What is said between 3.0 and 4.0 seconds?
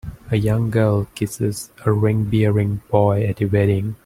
at a wedding.